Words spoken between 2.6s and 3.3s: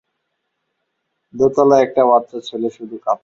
শুধু কাঁদছে।